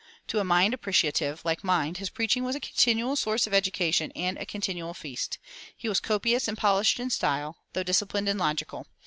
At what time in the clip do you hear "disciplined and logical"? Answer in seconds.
7.83-8.87